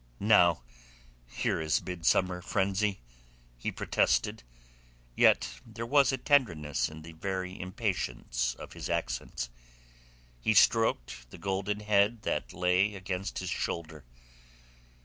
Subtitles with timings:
[0.19, 0.63] "Now
[1.29, 3.01] here is midsummer frenzy!"
[3.55, 4.41] he protested,
[5.15, 9.51] yet there was a tenderness in the very impatience of his accents.
[10.39, 14.03] He stroked the golden head that lay against his shoulder.